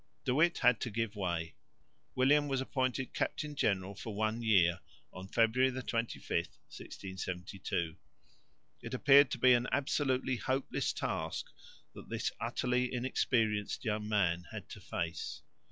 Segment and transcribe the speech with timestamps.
[0.25, 1.53] De Witt had to give way.
[2.15, 4.79] William was appointed captain general for one year
[5.31, 7.97] (February 25, 1672).
[8.81, 11.51] It appeared to be an absolutely hopeless task
[11.93, 15.43] that this utterly inexperienced young man had to face.